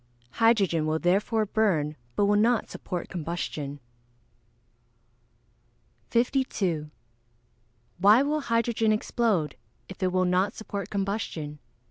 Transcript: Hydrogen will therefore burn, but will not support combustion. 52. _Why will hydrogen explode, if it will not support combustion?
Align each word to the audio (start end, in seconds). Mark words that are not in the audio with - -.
Hydrogen 0.39 0.87
will 0.87 0.97
therefore 0.97 1.45
burn, 1.45 1.95
but 2.15 2.25
will 2.25 2.35
not 2.35 2.71
support 2.71 3.07
combustion. 3.07 3.79
52. 6.09 6.89
_Why 8.01 8.25
will 8.25 8.41
hydrogen 8.41 8.91
explode, 8.91 9.55
if 9.87 10.01
it 10.01 10.11
will 10.11 10.25
not 10.25 10.53
support 10.55 10.89
combustion? 10.89 11.59